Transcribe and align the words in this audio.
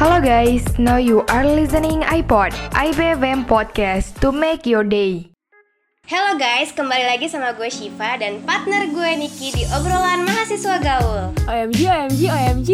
Halo 0.00 0.16
guys, 0.16 0.64
now 0.80 0.96
you 0.96 1.28
are 1.28 1.44
listening 1.44 2.00
iPod, 2.08 2.56
IBFM 2.72 3.44
Podcast 3.44 4.16
to 4.24 4.32
make 4.32 4.64
your 4.64 4.80
day. 4.80 5.28
Halo 6.08 6.40
guys, 6.40 6.72
kembali 6.72 7.04
lagi 7.04 7.28
sama 7.28 7.52
gue 7.52 7.68
Shiva 7.68 8.16
dan 8.16 8.40
partner 8.48 8.88
gue 8.88 9.10
Niki 9.20 9.52
di 9.52 9.68
obrolan 9.68 10.24
mahasiswa 10.24 10.80
gaul. 10.80 11.36
OMG, 11.44 11.84
OMG, 11.84 12.20
OMG. 12.32 12.70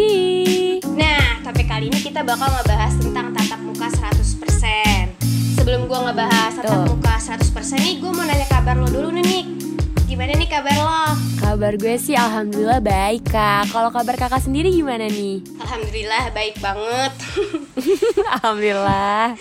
Nah, 0.95 1.43
tapi 1.43 1.67
kali 1.67 1.91
ini 1.91 1.99
kita 1.99 2.23
bakal 2.23 2.47
ngebahas 2.47 2.95
tentang 2.95 3.35
tatap 3.35 3.59
muka 3.59 3.91
100%. 3.91 5.19
Sebelum 5.59 5.91
gue 5.91 5.99
ngebahas 5.99 6.63
tatap 6.63 6.79
Tuh. 6.79 6.95
muka 6.95 7.15
100% 7.19 7.43
nih, 7.83 7.95
gue 8.07 8.11
mau 8.15 8.23
nanya 8.23 8.47
kabar 8.47 8.79
lo 8.79 8.87
dulu 8.87 9.11
nih, 9.11 9.27
Nik. 9.27 9.66
Gimana 10.17 10.33
nih 10.33 10.49
kabar 10.49 10.77
lo? 10.81 11.13
Kabar 11.45 11.77
gue 11.77 12.01
sih 12.01 12.17
alhamdulillah 12.17 12.81
baik 12.81 13.29
kak. 13.29 13.69
Kalau 13.69 13.93
kabar 13.93 14.17
kakak 14.17 14.41
sendiri 14.41 14.73
gimana 14.73 15.13
nih? 15.13 15.45
Alhamdulillah 15.61 16.33
baik 16.33 16.57
banget. 16.57 17.13
alhamdulillah. 18.41 19.37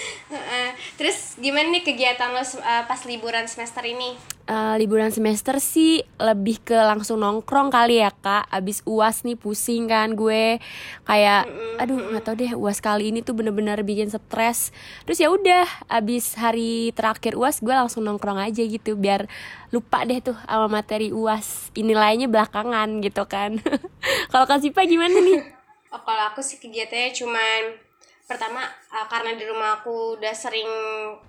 Gimana 1.45 1.77
nih 1.77 1.85
kegiatan 1.85 2.33
lo 2.33 2.41
uh, 2.41 2.89
pas 2.89 2.97
liburan 3.05 3.45
semester 3.45 3.85
ini? 3.85 4.17
Eh, 4.49 4.75
liburan 4.81 5.13
semester 5.13 5.61
sih 5.61 6.01
lebih 6.17 6.57
ke 6.65 6.73
langsung 6.73 7.21
nongkrong 7.21 7.69
kali 7.69 8.01
ya 8.01 8.09
kak. 8.09 8.49
Abis 8.49 8.81
uas 8.89 9.21
nih 9.21 9.37
pusing 9.37 9.85
kan 9.85 10.17
gue. 10.17 10.57
Kayak, 11.05 11.45
aduh 11.77 12.01
nggak 12.01 12.23
tau 12.25 12.33
deh 12.33 12.49
uas 12.57 12.81
kali 12.81 13.13
ini 13.13 13.21
tuh 13.21 13.37
bener-bener 13.37 13.77
bikin 13.85 14.09
stres. 14.09 14.73
Terus 15.05 15.21
ya 15.21 15.29
udah, 15.29 15.69
abis 15.85 16.33
hari 16.33 16.89
terakhir 16.97 17.37
uas 17.37 17.61
gue 17.61 17.77
langsung 17.77 18.09
nongkrong 18.09 18.41
aja 18.41 18.65
gitu 18.65 18.97
biar 18.97 19.29
lupa 19.69 20.01
deh 20.01 20.25
tuh 20.25 20.37
sama 20.49 20.65
materi 20.81 21.13
uas. 21.13 21.69
Nilainya 21.77 22.25
belakangan 22.25 23.05
gitu 23.05 23.21
kan. 23.29 23.61
Kalau 24.33 24.49
kak 24.49 24.65
Sipa 24.65 24.81
gimana 24.89 25.13
nih? 25.13 25.45
Oh, 25.93 26.01
kalau 26.03 26.27
aku 26.27 26.43
sih 26.43 26.59
kegiatannya 26.59 27.15
cuman 27.15 27.84
pertama 28.25 28.57
uh, 28.89 29.05
karena 29.05 29.37
di 29.37 29.45
rumah 29.45 29.79
aku 29.79 30.17
udah 30.17 30.33
sering 30.33 30.65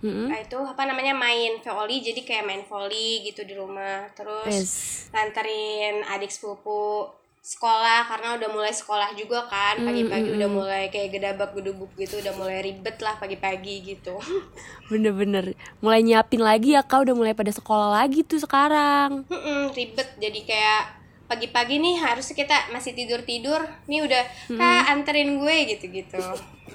Mm-mm. 0.01 0.33
uh, 0.33 0.41
itu 0.41 0.57
apa 0.57 0.83
namanya 0.84 1.12
main 1.12 1.61
volley 1.61 2.01
jadi 2.01 2.20
kayak 2.25 2.45
main 2.45 2.65
volley 2.65 3.20
gitu 3.23 3.45
di 3.45 3.53
rumah. 3.53 4.09
Terus 4.12 4.48
Yes. 4.48 4.73
nganterin 5.12 6.01
adik 6.09 6.33
sepupu 6.33 7.05
sekolah 7.47 8.11
karena 8.11 8.35
udah 8.35 8.48
mulai 8.51 8.75
sekolah 8.75 9.15
juga 9.15 9.47
kan. 9.47 9.79
Pagi-pagi 9.79 10.35
udah 10.35 10.48
mulai 10.51 10.91
kayak 10.91 11.15
gedabak 11.15 11.55
gedubuk 11.55 11.95
gitu 11.95 12.19
udah 12.19 12.35
mulai 12.35 12.59
ribet 12.59 12.98
lah 12.98 13.15
pagi-pagi 13.17 13.87
gitu. 13.87 14.19
Bener-bener. 14.91 15.55
Mulai 15.79 16.03
nyiapin 16.03 16.42
lagi 16.42 16.75
ya 16.75 16.83
kak. 16.83 17.07
Udah 17.07 17.15
mulai 17.15 17.39
pada 17.39 17.55
sekolah 17.55 18.03
lagi 18.03 18.27
tuh 18.27 18.42
sekarang. 18.42 19.23
Mm-mm, 19.31 19.70
ribet. 19.77 20.09
Jadi 20.19 20.42
kayak 20.42 20.83
pagi-pagi 21.27 21.77
nih 21.77 21.99
harusnya 21.99 22.35
kita 22.35 22.71
masih 22.71 22.93
tidur-tidur. 22.93 23.61
Nih 23.85 24.01
udah 24.01 24.23
kak 24.49 24.83
anterin 24.89 25.37
gue 25.37 25.57
gitu-gitu. 25.69 26.19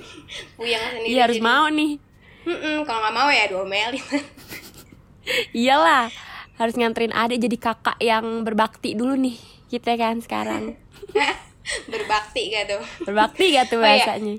Puyeng 0.56 0.80
sendiri 0.92 1.12
Iya 1.12 1.22
harus 1.26 1.38
jadi- 1.38 1.46
mau 1.46 1.66
nih. 1.68 1.92
Mm-mm, 2.42 2.78
kalau 2.84 3.00
nggak 3.00 3.16
mau 3.16 3.30
ya 3.30 3.46
diomelin. 3.46 4.02
Iyalah 5.54 6.10
Harus 6.54 6.74
nganterin 6.74 7.10
adik 7.12 7.38
jadi 7.40 7.58
kakak 7.60 7.98
yang 8.00 8.42
berbakti 8.42 8.94
dulu 8.94 9.14
nih 9.16 9.38
Kita 9.68 9.94
kan 9.94 10.18
sekarang. 10.18 10.74
Berbakti 11.94 12.50
gitu 12.50 12.78
Berbakti 13.04 13.44
gak 13.52 13.66
tuh 13.68 13.78
Oh, 13.78 13.86
iya. 13.86 14.02
bahasanya? 14.02 14.36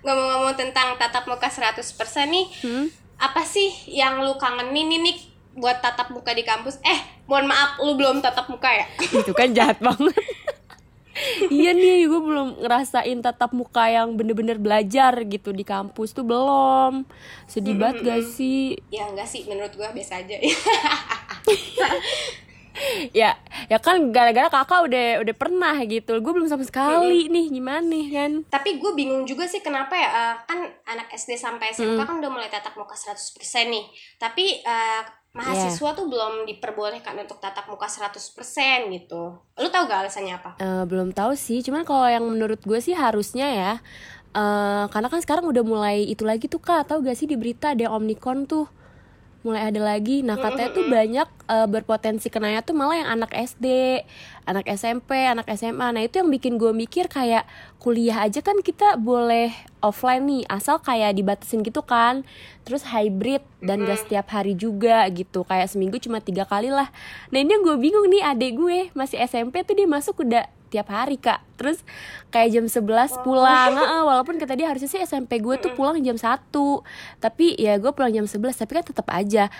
Ngomong-ngomong 0.00 0.54
tentang 0.54 0.94
tatap 0.96 1.26
muka 1.26 1.46
100% 1.46 1.82
nih 2.28 2.46
Hmm? 2.60 2.86
apa 3.16 3.42
sih 3.42 3.66
yang 3.88 4.18
lu 4.18 4.34
kangenin 4.34 4.86
nih 4.88 5.00
Nik, 5.00 5.18
buat 5.56 5.80
tatap 5.84 6.12
muka 6.12 6.32
di 6.32 6.44
kampus. 6.44 6.80
Eh 6.84 6.98
mohon 7.28 7.48
maaf 7.48 7.80
lu 7.80 7.96
belum 7.96 8.20
tatap 8.24 8.48
muka 8.48 8.70
ya? 8.72 8.86
Itu 9.20 9.32
kan 9.36 9.52
jahat 9.52 9.78
banget. 9.80 10.16
Iya 11.52 11.76
nih 11.76 12.08
gue 12.08 12.20
belum 12.24 12.64
ngerasain 12.64 13.20
tatap 13.20 13.52
muka 13.52 13.84
yang 13.84 14.16
bener-bener 14.16 14.56
belajar 14.56 15.12
gitu 15.28 15.52
di 15.52 15.60
kampus 15.62 16.16
tuh 16.16 16.24
belum. 16.24 17.04
Sedih 17.44 17.76
banget 17.76 18.00
gak 18.08 18.22
sih? 18.32 18.80
Ya 18.88 19.06
enggak 19.06 19.28
sih 19.28 19.44
menurut 19.44 19.76
gua 19.76 19.92
biasa 19.92 20.24
aja. 20.24 20.36
Ya 23.12 23.36
ya 23.68 23.78
kan 23.78 24.16
gara-gara 24.16 24.48
kakak 24.48 24.88
udah 24.88 25.06
udah 25.20 25.34
pernah 25.36 25.76
gitu. 25.84 26.18
Gue 26.24 26.32
belum 26.32 26.48
sama 26.48 26.64
sekali 26.64 27.28
nih 27.28 27.52
gimana 27.52 27.84
nih 27.84 28.06
kan? 28.08 28.32
Tapi 28.48 28.80
gue 28.80 28.92
bingung 28.96 29.28
juga 29.28 29.44
sih 29.44 29.60
kenapa 29.60 29.92
ya 29.92 30.08
eh, 30.08 30.34
kan 30.48 30.60
anak 30.88 31.12
SD 31.12 31.36
sampai 31.36 31.76
SMK 31.76 32.00
kan 32.00 32.16
udah 32.16 32.32
mulai 32.32 32.48
tatap 32.48 32.72
muka 32.80 32.96
100% 32.96 33.68
nih. 33.68 33.84
Tapi 34.16 34.64
eh, 34.64 35.02
mahasiswa 35.32 35.90
tuh 35.96 36.06
belum 36.12 36.44
diperbolehkan 36.44 37.16
untuk 37.16 37.40
tatap 37.40 37.64
muka 37.68 37.88
100% 37.88 38.92
gitu. 38.92 39.36
Lu 39.56 39.68
tau 39.72 39.88
gak 39.88 40.04
alasannya 40.04 40.34
apa? 40.36 40.50
Eh, 40.60 40.84
belum 40.84 41.16
tahu 41.16 41.32
sih, 41.32 41.64
cuman 41.64 41.88
kalau 41.88 42.04
yang 42.04 42.24
menurut 42.24 42.60
gue 42.60 42.78
sih 42.84 42.92
harusnya 42.92 43.48
ya, 43.48 43.72
eh 44.36 44.84
karena 44.92 45.08
kan 45.08 45.20
sekarang 45.24 45.48
udah 45.48 45.64
mulai 45.64 46.04
itu 46.04 46.24
lagi 46.24 46.48
tuh 46.52 46.60
kak, 46.60 46.88
tahu 46.88 47.00
gak 47.04 47.16
sih 47.16 47.24
di 47.24 47.36
berita 47.40 47.72
ada 47.72 47.88
Omnicon 47.92 48.44
tuh 48.44 48.68
mulai 49.42 49.70
ada 49.70 49.82
lagi. 49.82 50.22
Nah 50.22 50.38
katanya 50.38 50.70
tuh 50.70 50.86
banyak 50.86 51.28
eh, 51.28 51.66
berpotensi 51.68 52.30
kenanya 52.30 52.62
tuh 52.62 52.74
malah 52.78 52.98
yang 52.98 53.10
anak 53.10 53.34
SD, 53.34 53.66
anak 54.46 54.66
SMP, 54.70 55.26
anak 55.26 55.46
SMA. 55.54 55.86
Nah 55.90 56.02
itu 56.02 56.22
yang 56.22 56.30
bikin 56.30 56.58
gue 56.58 56.70
mikir 56.70 57.10
kayak 57.10 57.46
kuliah 57.82 58.22
aja 58.22 58.38
kan 58.40 58.62
kita 58.62 58.96
boleh 58.98 59.50
offline 59.82 60.22
nih, 60.24 60.42
asal 60.46 60.78
kayak 60.78 61.18
dibatasin 61.18 61.66
gitu 61.66 61.82
kan. 61.82 62.22
Terus 62.62 62.86
hybrid 62.86 63.42
dan 63.58 63.82
gak 63.82 64.06
setiap 64.06 64.30
hari 64.30 64.54
juga 64.54 65.02
gitu, 65.10 65.42
kayak 65.42 65.66
seminggu 65.66 65.98
cuma 65.98 66.22
tiga 66.22 66.46
kali 66.46 66.70
lah. 66.70 66.88
Nah 67.34 67.38
ini 67.42 67.50
yang 67.58 67.66
gue 67.66 67.76
bingung 67.76 68.06
nih 68.06 68.22
adek 68.22 68.52
gue 68.54 68.78
masih 68.94 69.18
SMP 69.26 69.66
tuh 69.66 69.74
dia 69.74 69.90
masuk 69.90 70.22
udah 70.22 70.46
tiap 70.72 70.88
hari 70.88 71.20
kak. 71.20 71.44
Terus 71.60 71.84
kayak 72.32 72.48
jam 72.56 72.64
11 72.64 73.20
pulang. 73.20 73.76
Walaupun 74.08 74.40
kata 74.40 74.56
dia 74.56 74.72
harusnya 74.72 74.88
sih 74.88 75.04
SMP 75.04 75.44
gue 75.44 75.60
tuh 75.60 75.76
pulang 75.76 76.00
jam 76.00 76.16
1 76.16 76.48
tapi 77.20 77.52
ya 77.60 77.76
gue 77.76 77.92
pulang 77.92 78.08
jam 78.08 78.24
11 78.24 78.56
tapi 78.56 78.72
kan 78.80 78.84
tetap 78.88 79.06
aja 79.12 79.52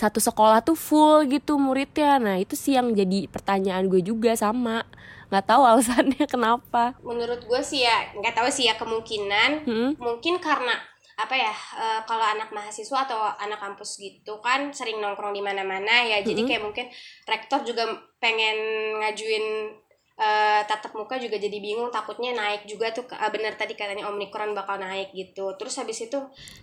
satu 0.00 0.16
sekolah 0.16 0.64
tuh 0.64 0.78
full 0.78 1.28
gitu 1.28 1.60
muridnya. 1.60 2.16
Nah 2.16 2.40
itu 2.40 2.56
sih 2.56 2.78
yang 2.78 2.94
jadi 2.96 3.28
pertanyaan 3.28 3.90
gue 3.90 4.00
juga 4.00 4.32
sama. 4.38 4.86
Nggak 5.28 5.44
tahu 5.44 5.62
alasannya 5.66 6.24
kenapa. 6.32 6.96
Menurut 7.04 7.44
gue 7.44 7.60
sih 7.60 7.84
ya 7.84 8.14
nggak 8.16 8.32
tahu 8.32 8.48
sih 8.48 8.70
ya 8.70 8.80
kemungkinan. 8.80 9.50
Hmm? 9.68 9.90
mungkin 10.00 10.40
karena 10.40 10.72
apa 11.20 11.36
ya 11.36 11.52
eh, 11.52 12.00
kalau 12.08 12.24
anak 12.24 12.48
mahasiswa 12.48 13.04
atau 13.04 13.20
anak 13.36 13.60
kampus 13.60 14.00
gitu 14.00 14.40
kan 14.40 14.72
sering 14.72 15.04
nongkrong 15.04 15.36
di 15.36 15.44
mana-mana 15.44 16.00
ya. 16.08 16.24
Jadi 16.24 16.48
kayak 16.48 16.64
mungkin 16.64 16.88
rektor 17.28 17.60
juga 17.60 17.84
pengen 18.16 18.56
ngajuin 19.04 19.76
eh, 20.20 20.60
tatap 20.68 20.92
muka 20.92 21.16
juga 21.16 21.40
jadi 21.40 21.56
bingung 21.56 21.88
takutnya 21.88 22.36
naik 22.36 22.68
juga 22.68 22.92
tuh 22.92 23.08
eh, 23.08 23.30
bener 23.32 23.56
tadi 23.56 23.72
katanya 23.72 24.04
omikron 24.06 24.52
bakal 24.52 24.76
naik 24.76 25.16
gitu. 25.16 25.56
Terus 25.56 25.80
habis 25.80 25.96
itu 26.04 26.18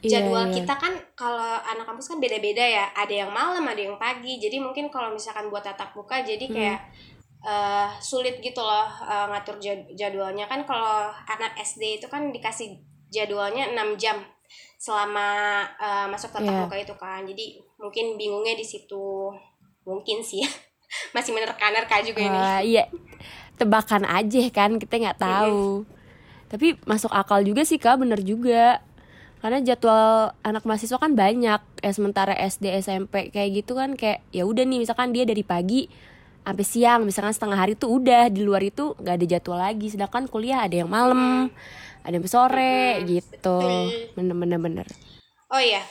Iya, 0.05 0.21
jadwal 0.21 0.53
iya. 0.53 0.61
kita 0.61 0.73
kan 0.77 0.93
kalau 1.17 1.41
anak 1.65 1.89
kampus 1.89 2.13
kan 2.13 2.21
beda-beda 2.21 2.61
ya. 2.61 2.85
Ada 2.93 3.25
yang 3.25 3.31
malam 3.33 3.65
ada 3.65 3.81
yang 3.81 3.97
pagi. 3.97 4.37
Jadi 4.37 4.61
mungkin 4.61 4.93
kalau 4.93 5.09
misalkan 5.09 5.49
buat 5.49 5.65
tatap 5.65 5.97
muka 5.97 6.21
jadi 6.21 6.45
kayak 6.45 6.79
eh, 7.41 7.89
sulit 7.97 8.37
gitu 8.39 8.61
loh 8.61 8.85
eh, 9.03 9.25
ngatur 9.33 9.57
jad- 9.57 9.89
jadwalnya. 9.91 10.45
Kan 10.45 10.61
kalau 10.63 11.09
anak 11.25 11.57
SD 11.57 11.97
itu 11.97 12.05
kan 12.05 12.29
dikasih 12.29 12.77
jadwalnya 13.09 13.73
6 13.73 13.97
jam 13.97 14.21
selama 14.77 15.27
eh, 15.81 16.05
masuk 16.05 16.29
tatap 16.29 16.45
Iya. 16.45 16.61
muka 16.61 16.77
itu 16.77 16.93
kan. 16.93 17.25
Jadi 17.25 17.57
mungkin 17.81 18.21
bingungnya 18.21 18.53
di 18.53 18.61
situ. 18.61 19.33
Mungkin 19.81 20.21
sih 20.21 20.45
ya. 20.45 20.49
masih 21.17 21.33
menerka-nerka 21.33 21.99
juga 21.99 22.21
ini. 22.21 22.37
Wah, 22.37 22.61
iya 22.61 22.85
tebakan 23.57 24.05
aja 24.05 24.41
kan 24.53 24.77
kita 24.77 25.01
nggak 25.01 25.19
tahu. 25.19 25.83
Tapi 26.47 26.79
masuk 26.87 27.11
akal 27.11 27.43
juga 27.43 27.67
sih 27.67 27.81
kak 27.81 27.99
bener 27.99 28.23
juga. 28.23 28.79
Karena 29.37 29.61
jadwal 29.61 30.33
anak 30.41 30.63
mahasiswa 30.65 30.97
kan 30.97 31.13
banyak. 31.13 31.61
Eh, 31.83 31.93
sementara 31.93 32.33
SD 32.33 32.73
SMP 32.81 33.29
kayak 33.29 33.65
gitu 33.65 33.77
kan 33.77 33.93
kayak 33.93 34.23
ya 34.33 34.47
udah 34.47 34.63
nih 34.65 34.81
misalkan 34.81 35.13
dia 35.13 35.27
dari 35.27 35.43
pagi 35.45 35.89
sampai 36.47 36.63
siang 36.63 37.03
misalkan 37.03 37.35
setengah 37.35 37.59
hari 37.59 37.75
tuh 37.75 37.99
udah 37.99 38.31
di 38.31 38.39
luar 38.39 38.63
itu 38.63 38.95
nggak 38.97 39.15
ada 39.19 39.25
jadwal 39.27 39.59
lagi. 39.59 39.91
Sedangkan 39.91 40.25
kuliah 40.31 40.63
ada 40.63 40.73
yang 40.79 40.89
malam 40.89 41.51
ada 42.07 42.15
yang 42.15 42.23
sore 42.31 43.03
gitu. 43.03 43.59
Bener 44.15 44.31
bener 44.31 44.59
bener. 44.63 44.87
Oh 45.51 45.59
iya, 45.59 45.83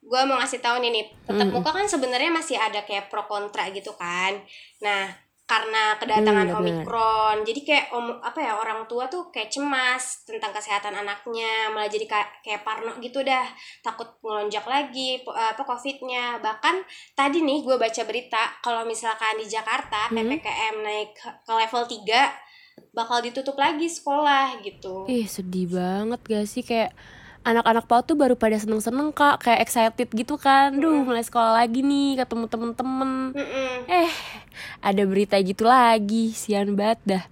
gue 0.00 0.20
mau 0.24 0.40
ngasih 0.40 0.60
tahu 0.60 0.80
nih 0.80 0.90
nih, 0.92 1.04
tatap 1.24 1.48
muka 1.52 1.70
kan 1.72 1.88
sebenarnya 1.88 2.28
masih 2.28 2.56
ada 2.56 2.84
kayak 2.84 3.08
pro 3.08 3.24
kontra 3.24 3.68
gitu 3.72 3.96
kan. 3.96 4.36
Nah, 4.84 5.08
karena 5.50 5.98
kedatangan 5.98 6.46
Hmm, 6.48 6.58
omikron, 6.62 7.36
jadi 7.48 7.60
kayak 7.66 7.86
om, 7.98 8.06
apa 8.22 8.38
ya 8.38 8.52
orang 8.62 8.86
tua 8.86 9.10
tuh 9.10 9.34
kayak 9.34 9.50
cemas 9.50 10.22
tentang 10.28 10.54
kesehatan 10.54 10.94
anaknya, 11.02 11.66
malah 11.74 11.90
jadi 11.90 12.06
kayak, 12.06 12.28
kayak 12.46 12.62
parno 12.62 12.92
gitu 13.02 13.18
dah, 13.26 13.46
takut 13.82 14.06
ngelonjak 14.22 14.62
lagi 14.74 15.18
apa 15.26 15.62
covidnya. 15.66 16.38
Bahkan 16.38 16.76
tadi 17.18 17.38
nih 17.42 17.58
gue 17.66 17.76
baca 17.76 18.02
berita 18.06 18.42
kalau 18.62 18.82
misalkan 18.86 19.34
di 19.42 19.46
Jakarta 19.50 20.14
ppkm 20.14 20.74
naik 20.86 21.10
ke 21.18 21.28
ke 21.46 21.52
level 21.52 21.82
3 21.90 22.94
bakal 22.96 23.18
ditutup 23.26 23.56
lagi 23.58 23.86
sekolah 23.90 24.62
gitu. 24.62 25.10
Ih 25.10 25.26
sedih 25.34 25.66
banget 25.76 26.20
gak 26.32 26.46
sih? 26.52 26.62
Kayak 26.62 26.94
anak-anak 27.40 27.84
PAUD 27.88 28.04
tuh 28.12 28.16
baru 28.18 28.34
pada 28.36 28.56
seneng-seneng 28.60 29.12
kak. 29.16 29.44
Kayak 29.44 29.60
excited 29.64 30.08
gitu 30.12 30.36
kan. 30.36 30.76
Duh 30.76 31.04
mulai 31.04 31.24
sekolah 31.24 31.56
lagi 31.56 31.80
nih 31.80 32.20
ketemu 32.20 32.44
temen-temen. 32.46 33.12
Eh 33.88 34.10
ada 34.84 35.02
berita 35.08 35.36
gitu 35.40 35.64
lagi. 35.64 36.32
Sian 36.36 36.76
banget 36.76 37.00
dah. 37.04 37.22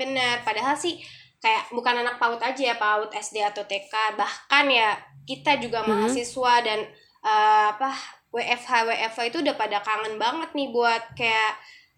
Bener. 0.00 0.44
Padahal 0.44 0.76
sih 0.76 1.00
kayak 1.40 1.72
bukan 1.76 2.00
anak 2.00 2.16
PAUD 2.16 2.40
aja 2.40 2.62
ya 2.72 2.76
PAUD 2.80 3.12
SD 3.12 3.44
atau 3.44 3.64
TK 3.68 4.16
bahkan 4.16 4.64
ya 4.68 4.96
kita 5.28 5.60
juga 5.60 5.84
mahasiswa 5.84 6.54
dan 6.64 6.88
eh, 7.20 7.66
apa 7.68 7.92
WFH 8.32 8.88
WFH 8.88 9.20
itu 9.28 9.38
udah 9.44 9.54
pada 9.56 9.78
kangen 9.84 10.16
banget 10.16 10.50
nih 10.56 10.68
buat 10.72 11.12
kayak 11.16 11.52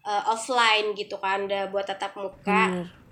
eh, 0.07 0.23
offline 0.31 0.95
gitu 0.95 1.19
kan. 1.19 1.47
Udah 1.47 1.67
buat 1.71 1.87
tatap 1.87 2.15
muka. 2.15 2.63
Bener. 2.71 3.06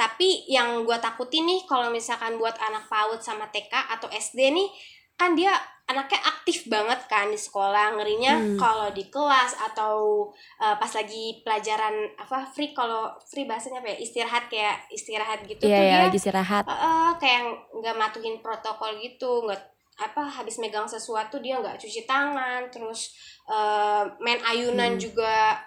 Tapi 0.00 0.48
yang 0.48 0.80
gue 0.80 0.96
takutin 0.98 1.44
nih 1.44 1.68
kalau 1.68 1.92
misalkan 1.92 2.34
buat 2.34 2.56
anak 2.58 2.88
PAUD 2.88 3.20
sama 3.20 3.44
TK 3.46 3.68
atau 3.90 4.08
SD 4.08 4.48
nih 4.48 4.68
kan 5.14 5.36
dia 5.36 5.52
anaknya 5.84 6.16
aktif 6.24 6.64
banget 6.64 7.04
kan 7.04 7.28
di 7.28 7.36
sekolah 7.36 7.92
ngerinya 7.92 8.32
Hmm. 8.32 8.56
kalau 8.56 8.88
di 8.88 9.04
kelas 9.06 9.58
atau 9.60 10.24
uh, 10.56 10.76
pas 10.78 10.88
lagi 10.90 11.42
pelajaran 11.42 11.92
apa 12.16 12.48
free 12.48 12.72
kalau 12.72 13.10
free 13.22 13.44
bahasanya 13.44 13.78
apa 13.78 13.92
ya 13.92 13.98
istirahat 14.00 14.48
kayak 14.48 14.86
istirahat 14.88 15.44
gitu 15.44 15.60
Iya 15.60 15.76
tuh 15.76 15.82
ya 15.82 15.90
dia 15.90 16.00
lagi 16.06 16.16
istirahat. 16.16 16.64
uh, 16.64 16.72
uh, 16.72 17.08
kayak 17.18 17.42
nggak 17.74 17.96
matuhin 17.98 18.40
protokol 18.40 18.96
gitu 18.96 19.44
nggak 19.44 19.60
apa 20.00 20.22
habis 20.24 20.56
megang 20.56 20.88
sesuatu 20.88 21.36
dia 21.36 21.60
nggak 21.60 21.76
cuci 21.76 22.08
tangan 22.08 22.72
terus 22.72 23.12
uh, 23.44 24.08
main 24.18 24.40
ayunan 24.42 24.96
Hmm. 24.96 25.02
juga 25.02 25.60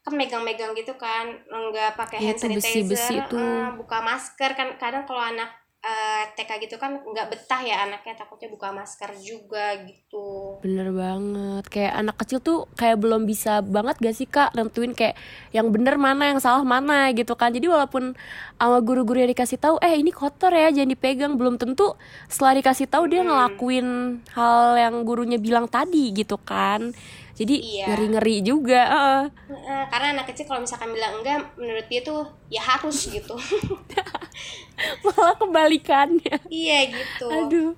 kan 0.00 0.12
megang-megang 0.12 0.72
gitu 0.72 0.96
kan 0.96 1.28
nggak 1.46 1.92
pakai 1.94 2.18
Iya 2.18 2.32
hand 2.32 2.40
sanitizer 2.40 2.88
besi-besi 2.88 3.16
tuh. 3.28 3.36
uh, 3.36 3.76
buka 3.76 4.00
masker. 4.00 4.50
Kan 4.52 4.74
kadang 4.76 5.04
kalau 5.04 5.20
anak 5.20 5.50
eh, 5.80 6.24
TK 6.30 6.60
gitu 6.60 6.76
kan 6.76 6.92
nggak 6.94 7.28
betah 7.28 7.60
ya 7.60 7.84
anaknya 7.84 8.12
takutnya 8.14 8.48
buka 8.48 8.68
masker 8.68 9.16
juga 9.16 9.80
gitu. 9.80 10.60
Bener 10.60 10.92
banget. 10.92 11.64
Kayak 11.66 11.92
anak 11.96 12.16
kecil 12.16 12.38
tuh 12.38 12.58
kayak 12.74 12.96
belum 12.96 13.24
bisa 13.24 13.60
banget 13.60 13.96
gak 13.96 14.12
sih 14.12 14.24
kak 14.24 14.52
Nentuin 14.52 14.92
kayak 14.92 15.16
yang 15.50 15.72
bener 15.72 15.96
mana 15.96 16.28
yang 16.28 16.36
salah 16.36 16.60
mana 16.62 17.08
gitu 17.12 17.32
kan. 17.32 17.48
Jadi 17.48 17.64
walaupun 17.64 18.12
sama 18.56 18.78
guru-guru 18.80 19.20
yang 19.20 19.32
dikasih 19.32 19.56
tahu 19.56 19.80
Eh 19.80 19.96
ini 19.96 20.12
kotor 20.12 20.52
ya 20.52 20.68
jangan 20.68 20.90
dipegang. 20.90 21.32
Belum 21.36 21.56
tentu 21.56 21.96
setelah 22.28 22.56
dikasih 22.56 22.84
tahu 22.84 23.08
dia 23.08 23.20
Hmm. 23.20 23.32
ngelakuin 23.32 23.88
hal 24.32 24.76
yang 24.76 24.94
gurunya 25.00 25.36
bilang 25.36 25.64
tadi 25.64 26.12
gitu 26.12 26.36
kan 26.36 26.92
Jadi 27.40 27.56
Iya. 27.56 27.88
ngeri-ngeri 27.88 28.36
juga 28.44 28.80
heeh. 28.84 29.22
Eh, 29.48 29.84
karena 29.88 30.12
anak 30.12 30.28
kecil 30.28 30.44
kalau 30.44 30.60
misalkan 30.60 30.92
bilang 30.92 31.16
enggak 31.16 31.40
menurut 31.56 31.88
dia 31.88 32.04
tuh 32.04 32.20
ya 32.46 32.60
harus 32.60 33.08
gitu 33.10 33.32
Malah 35.04 35.34
kebalikannya 35.36 36.36
iya 36.48 36.84
gitu 36.86 37.28
Aduh 37.28 37.72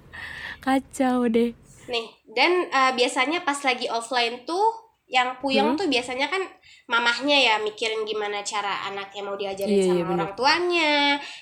kacau 0.59 1.27
deh 1.27 1.51
nih 1.85 2.07
dan 2.31 2.67
eh, 2.67 2.93
biasanya 2.93 3.43
pas 3.43 3.59
lagi 3.61 3.87
offline 3.87 4.43
tuh 4.43 4.83
yang 5.07 5.37
puyeng 5.39 5.75
Hmm? 5.75 5.77
tuh 5.77 5.87
biasanya 5.87 6.27
kan 6.27 6.41
mamahnya 6.89 7.37
ya 7.37 7.55
mikirin 7.59 8.03
gimana 8.03 8.41
cara 8.41 8.87
anaknya 8.87 9.21
mau 9.21 9.37
diajarin 9.37 9.77
Iya, 9.77 9.85
sama 9.85 10.03
bener. 10.05 10.15
orang 10.17 10.33
tuanya 10.33 10.95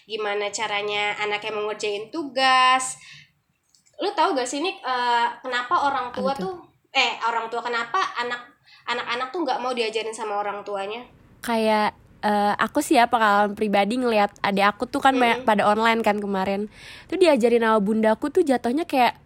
gimana 0.04 0.48
caranya 0.50 1.14
anaknya 1.16 1.52
mau 1.52 1.68
ngerjain 1.68 2.08
tugas 2.08 2.98
lu 3.96 4.10
tahu 4.10 4.32
gak 4.32 4.44
sih 4.44 4.58
nih 4.58 4.74
eh, 4.76 5.26
kenapa 5.38 5.74
orang 5.86 6.08
tua 6.10 6.32
Apa 6.32 6.40
tuh? 6.40 6.44
tuh 6.50 6.56
eh 6.90 7.12
orang 7.22 7.46
tua 7.50 7.62
kenapa 7.62 7.98
anak 8.18 8.50
anak-anak 8.90 9.28
tuh 9.30 9.40
nggak 9.46 9.58
mau 9.62 9.70
diajarin 9.70 10.14
sama 10.14 10.42
orang 10.42 10.66
tuanya? 10.66 11.06
Kayak 11.40 11.94
eh, 12.20 12.54
aku 12.58 12.82
sih 12.82 12.98
ya 12.98 13.06
pengalaman 13.06 13.54
pribadi 13.54 13.96
ngelihat 13.96 14.34
adik 14.42 14.66
aku 14.76 14.84
tuh 14.90 15.00
kan 15.00 15.14
banyak 15.14 15.46
pada 15.46 15.66
online 15.70 16.02
kan 16.02 16.18
kemarin. 16.18 16.66
Tuh 17.06 17.16
diajarin 17.16 17.62
sama 17.62 17.78
bundaku 17.78 18.28
tuh 18.34 18.42
jatuhnya 18.42 18.84
kayak 18.84 19.16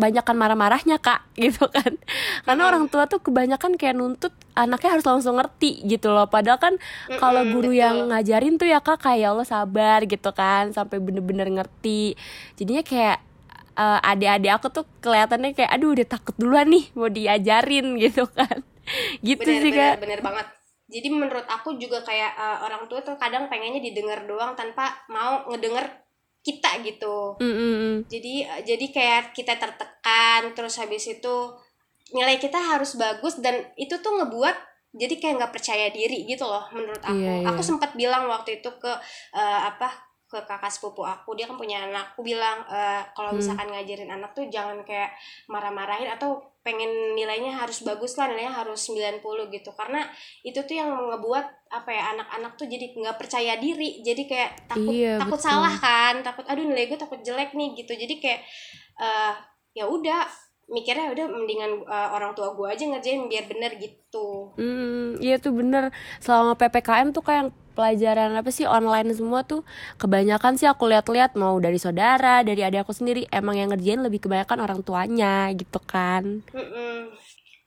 banyakan 0.00 0.36
marah-marahnya 0.40 0.96
kak 0.96 1.28
gitu 1.42 1.68
kan. 1.68 2.00
Karena 2.48 2.62
orang 2.72 2.88
tua 2.88 3.04
tuh 3.04 3.20
kebanyakan 3.20 3.76
kayak 3.76 4.00
nuntut 4.00 4.32
anaknya 4.56 4.96
harus 4.96 5.04
langsung 5.04 5.36
ngerti 5.36 5.84
gitu 5.84 6.08
loh. 6.08 6.26
Padahal 6.32 6.56
kan 6.56 6.74
kalau 7.20 7.44
guru 7.44 7.76
betul. 7.76 7.84
yang 7.84 7.96
ngajarin 8.08 8.56
tuh 8.56 8.68
ya 8.72 8.80
kak 8.80 9.04
kayak 9.04 9.36
Allah 9.36 9.44
sabar 9.44 10.00
gitu 10.08 10.32
kan 10.32 10.72
sampai 10.72 10.96
bener-bener 10.96 11.52
ngerti. 11.52 12.16
Jadinya 12.56 12.80
kayak 12.80 13.29
eh, 13.80 13.98
adik-adik 14.12 14.52
aku 14.60 14.66
tuh 14.68 14.84
kelihatannya 15.00 15.56
kayak 15.56 15.72
aduh 15.72 15.96
udah 15.96 16.06
takut 16.06 16.36
duluan 16.36 16.68
nih 16.68 16.84
mau 16.92 17.08
diajarin 17.08 17.96
gitu 18.04 18.28
kan. 18.28 18.60
Gitu 19.24 19.40
bener, 19.40 19.62
sih 19.64 19.72
bener, 19.72 19.92
kak. 19.96 20.00
bener 20.04 20.20
banget. 20.20 20.46
Jadi 20.90 21.08
menurut 21.08 21.46
aku 21.48 21.80
juga 21.80 22.04
kayak 22.04 22.32
eh, 22.36 22.58
orang 22.68 22.84
tua 22.92 23.00
tuh 23.00 23.16
kadang 23.16 23.48
pengennya 23.48 23.80
didengar 23.80 24.28
doang 24.28 24.52
tanpa 24.52 25.00
mau 25.08 25.48
ngedenger 25.48 26.00
kita 26.40 26.80
gitu. 26.80 27.36
Mm-mm. 27.36 28.08
jadi 28.08 28.34
eh, 28.48 28.62
jadi 28.64 28.86
kayak 28.88 29.22
kita 29.36 29.60
tertekan 29.60 30.56
terus 30.56 30.80
habis 30.80 31.04
itu 31.04 31.36
nilai 32.16 32.40
kita 32.40 32.56
harus 32.56 32.96
bagus 32.96 33.38
dan 33.38 33.70
itu 33.76 34.00
tuh 34.00 34.18
ngebuat 34.18 34.56
jadi 34.90 35.14
kayak 35.22 35.34
nggak 35.38 35.54
percaya 35.54 35.86
diri 35.94 36.26
gitu 36.26 36.42
loh 36.42 36.66
menurut 36.74 36.98
aku. 36.98 37.14
Iya, 37.14 37.44
iya. 37.44 37.46
aku 37.46 37.62
sempat 37.62 37.94
bilang 37.94 38.26
waktu 38.26 38.58
itu 38.58 38.70
ke 38.82 38.90
eh, 39.36 39.60
apa 39.70 40.09
ke 40.30 40.38
kakak 40.46 40.70
sepupu 40.70 41.02
aku 41.02 41.34
dia 41.34 41.44
kan 41.44 41.58
punya 41.58 41.82
anak 41.82 42.14
aku 42.14 42.22
bilang 42.22 42.62
eh, 42.64 43.02
kalau 43.12 43.34
Hmm. 43.34 43.42
misalkan 43.42 43.66
ngajarin 43.66 44.06
anak 44.08 44.30
tuh 44.30 44.46
jangan 44.46 44.78
kayak 44.80 45.10
marah-marahin 45.46 46.06
atau 46.06 46.38
pengen 46.60 46.86
nilainya 47.12 47.56
harus 47.56 47.82
bagus 47.82 48.14
lah 48.14 48.28
nilainya 48.28 48.52
harus 48.52 48.78
90 48.86 49.18
gitu 49.50 49.70
karena 49.72 50.06
itu 50.42 50.60
tuh 50.60 50.76
yang 50.76 50.86
ngebuat 51.08 51.46
apa 51.68 51.88
ya 51.88 52.02
anak-anak 52.14 52.52
tuh 52.54 52.66
jadi 52.66 52.92
nggak 52.92 53.16
percaya 53.16 53.56
diri 53.56 54.00
jadi 54.00 54.22
kayak 54.22 54.50
takut 54.68 54.92
Iya, 54.92 55.18
takut 55.18 55.40
betul. 55.40 55.48
salah 55.50 55.74
kan 55.74 56.14
takut 56.20 56.44
aduh 56.44 56.62
nilai 56.62 56.86
gue 56.86 56.96
takut 56.96 57.18
jelek 57.18 57.50
nih 57.52 57.74
gitu 57.74 57.92
jadi 57.92 58.14
kayak 58.16 58.40
eh 58.98 59.34
ya 59.72 59.84
udah 59.84 60.28
mikirnya 60.70 61.10
udah 61.10 61.26
mendingan 61.26 61.82
eh, 61.82 62.08
orang 62.14 62.32
tua 62.32 62.54
gue 62.54 62.66
aja 62.70 62.86
ngerjain 62.86 63.26
biar 63.26 63.44
bener 63.50 63.74
gitu. 63.82 64.54
Hmm, 64.54 65.18
iya 65.18 65.36
tuh 65.42 65.52
bener. 65.52 65.90
Selama 66.22 66.54
ppkm 66.54 67.10
tuh 67.10 67.26
kayak 67.26 67.50
pelajaran 67.74 68.34
apa 68.34 68.50
sih 68.54 68.66
online 68.66 69.10
semua 69.14 69.42
tuh 69.42 69.66
kebanyakan 69.98 70.58
sih 70.58 70.66
aku 70.66 70.90
lihat-lihat 70.90 71.38
mau 71.38 71.58
dari 71.58 71.78
saudara 71.78 72.46
dari 72.46 72.62
adik 72.62 72.86
aku 72.86 72.94
sendiri. 72.94 73.26
Emang 73.34 73.58
yang 73.58 73.74
ngerjain 73.74 74.00
lebih 74.00 74.22
kebanyakan 74.22 74.58
orang 74.62 74.80
tuanya 74.86 75.50
gitu 75.52 75.82
kan. 75.82 76.46
Mm-mm. 76.54 77.12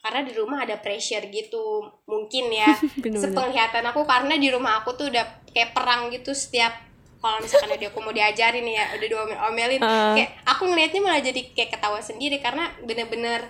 karena 0.03 0.19
di 0.27 0.35
rumah 0.35 0.67
ada 0.67 0.75
pressure 0.83 1.31
gitu 1.31 1.79
mungkin 2.11 2.51
ya. 2.51 2.75
Sepenglihatan 3.23 3.87
aku 3.87 4.03
karena 4.03 4.35
di 4.35 4.51
rumah 4.51 4.83
aku 4.83 4.99
tuh 4.99 5.07
udah 5.07 5.47
kayak 5.47 5.71
perang 5.71 6.11
gitu 6.11 6.35
setiap 6.35 6.75
kalau 7.23 7.39
misalkan 7.39 7.71
ada 7.71 7.87
aku 7.87 7.99
mau 7.99 8.11
diajarin 8.11 8.67
ya 8.67 8.83
udah 8.91 9.07
diomelin 9.07 9.79
Heeh. 9.79 10.13
kayak 10.13 10.29
aku 10.43 10.63
ngelihatnya 10.65 11.01
malah 11.01 11.23
jadi 11.23 11.41
kayak 11.49 11.69
ketawa 11.71 11.99
sendiri 11.99 12.37
karena 12.37 12.67
bener-bener 12.81 13.47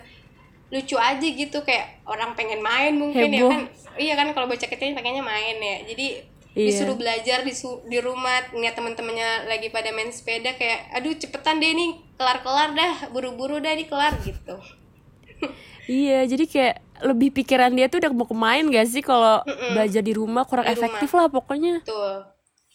lucu 0.69 0.93
aja 0.95 1.21
gitu 1.23 1.61
kayak 1.61 2.01
orang 2.03 2.33
pengen 2.33 2.61
main 2.61 2.93
mungkin 2.93 3.27
ya 3.27 3.41
Heboh. 3.41 3.49
kan 3.49 3.61
iya 3.95 4.13
kan 4.13 4.29
kalau 4.31 4.45
bocah 4.45 4.65
kecil 4.65 4.93
pengennya 4.93 5.21
main 5.21 5.57
ya 5.57 5.77
jadi 5.85 6.07
Iya. 6.53 6.69
disuruh 6.69 6.93
belajar 6.93 7.41
disu- 7.41 7.81
di 7.83 7.97
rumah 7.97 8.45
ngeliat 8.47 8.77
teman-temannya 8.77 9.49
lagi 9.49 9.73
pada 9.73 9.89
main 9.89 10.13
sepeda 10.13 10.53
kayak 10.53 10.85
aduh 10.93 11.09
cepetan 11.11 11.57
deh 11.57 11.73
nih 11.73 11.97
kelar-kelar 12.13 12.77
dah 12.77 13.09
buru-buru 13.09 13.57
dah 13.57 13.73
nih 13.73 13.89
kelar 13.89 14.13
gitu 14.21 14.61
iya 15.89 16.21
jadi 16.23 16.45
kayak 16.45 16.75
lebih 17.03 17.33
pikiran 17.33 17.73
dia 17.73 17.89
tuh 17.89 17.97
udah 17.99 18.11
mau 18.11 18.23
kemain 18.23 18.63
gak 18.63 18.85
sih 18.85 19.01
kalau 19.01 19.42
belajar 19.73 19.99
di 19.99 20.13
rumah 20.13 20.45
kurang 20.45 20.63
Di 20.63 20.71
rumah. 20.71 20.77
efektif 20.80 21.09
lah 21.11 21.25
pokoknya 21.27 21.81
Betul. 21.81 22.21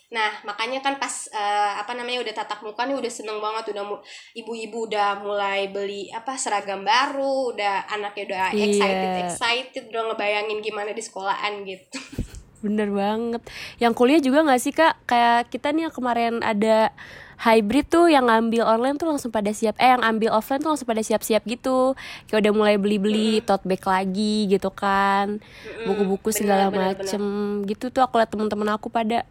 Nah, 0.08 0.40
makanya 0.40 0.80
kan 0.80 0.96
pas 0.96 1.28
eh, 1.28 1.72
apa 1.76 1.92
namanya 1.92 2.24
udah 2.24 2.34
tatap 2.40 2.64
muka 2.64 2.88
nih 2.88 2.96
udah 2.96 3.12
seneng 3.12 3.44
banget 3.44 3.76
udah 3.76 3.84
ibu-ibu 4.32 4.88
udah 4.88 5.20
mulai 5.20 5.68
beli 5.68 6.08
apa 6.08 6.32
seragam 6.40 6.80
baru, 6.80 7.52
udah 7.52 7.84
anaknya 7.92 8.24
udah 8.32 8.46
Iya. 8.56 8.64
excited 8.72 9.12
excited 9.20 9.82
udah 9.92 10.02
ngebayangin 10.12 10.64
gimana 10.64 10.96
di 10.96 11.02
sekolahan 11.04 11.60
gitu. 11.68 12.00
Bener 12.64 12.88
banget. 12.90 13.42
Yang 13.78 13.92
kuliah 13.94 14.20
juga 14.24 14.42
gak 14.42 14.60
sih 14.64 14.72
kak? 14.74 14.98
Kayak 15.06 15.46
kita 15.52 15.70
nih 15.70 15.86
yang 15.86 15.94
kemarin 15.94 16.34
ada 16.42 16.90
hybrid 17.38 17.86
tuh 17.86 18.10
yang 18.10 18.26
ngambil 18.26 18.66
online 18.66 18.98
tuh 18.98 19.06
langsung 19.06 19.30
pada 19.30 19.54
siap. 19.54 19.78
Eh 19.78 19.94
yang 19.94 20.02
ambil 20.02 20.34
offline 20.34 20.58
tuh 20.58 20.74
langsung 20.74 20.90
pada 20.90 20.98
siap-siap 21.04 21.46
gitu. 21.46 21.94
Kayak 22.26 22.48
udah 22.48 22.52
mulai 22.56 22.74
beli-beli 22.74 23.44
tote 23.46 23.62
bag 23.62 23.78
lagi 23.86 24.50
gitu 24.50 24.74
kan. 24.74 25.38
Buku-buku 25.86 26.34
bener, 26.34 26.38
segala 26.40 26.64
bener, 26.66 26.98
macem 26.98 27.22
gitu 27.70 27.94
tuh 27.94 28.02
aku 28.02 28.18
liat 28.18 28.30
temen-temen 28.34 28.68
aku 28.74 28.90
pada. 28.90 29.22